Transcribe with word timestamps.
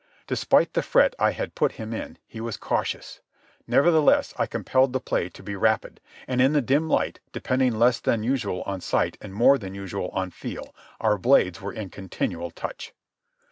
Despite 0.25 0.73
the 0.73 0.81
fret 0.81 1.13
I 1.19 1.29
had 1.29 1.53
put 1.53 1.73
him 1.73 1.93
in, 1.93 2.17
he 2.25 2.41
was 2.41 2.57
cautious. 2.57 3.19
Nevertheless 3.67 4.33
I 4.35 4.47
compelled 4.47 4.93
the 4.93 4.99
play 4.99 5.29
to 5.29 5.43
be 5.43 5.55
rapid, 5.55 6.01
and 6.27 6.41
in 6.41 6.53
the 6.53 6.61
dim 6.63 6.89
light, 6.89 7.19
depending 7.31 7.77
less 7.77 7.99
than 7.99 8.23
usual 8.23 8.63
on 8.63 8.81
sight 8.81 9.15
and 9.21 9.31
more 9.31 9.59
than 9.59 9.75
usual 9.75 10.09
on 10.09 10.31
feel, 10.31 10.73
our 10.99 11.19
blades 11.19 11.61
were 11.61 11.71
in 11.71 11.91
continual 11.91 12.49
touch. 12.49 12.95